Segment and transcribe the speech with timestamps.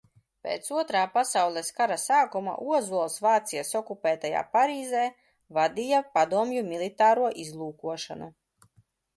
[0.45, 5.05] Pēc Otrā pasaules kara sākuma Ozols Vācijas okupētajā Parīzē
[5.59, 8.33] vadīja padomju militāro izlūkošanu.